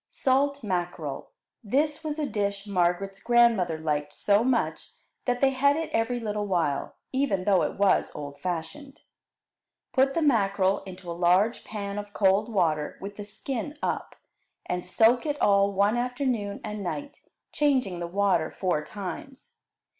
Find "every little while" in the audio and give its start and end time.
5.93-6.95